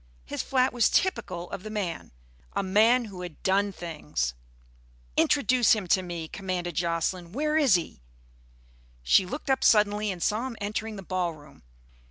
His 0.25 0.41
flat 0.41 0.73
was 0.73 0.89
typical 0.89 1.47
of 1.51 1.61
the 1.61 1.69
man 1.69 2.11
a 2.53 2.63
man 2.63 3.05
who 3.05 3.21
had 3.21 3.43
done 3.43 3.71
things. 3.71 4.33
"Introduce 5.15 5.73
him 5.73 5.85
to 5.89 6.01
me," 6.01 6.27
commanded 6.27 6.73
Jocelyn. 6.75 7.33
"Where 7.33 7.55
is 7.55 7.75
he?" 7.75 8.01
She 9.03 9.27
looked 9.27 9.51
up 9.51 9.63
suddenly 9.63 10.09
and 10.09 10.23
saw 10.23 10.47
him 10.47 10.57
entering 10.59 10.95
the 10.95 11.03
ballroom. 11.03 11.61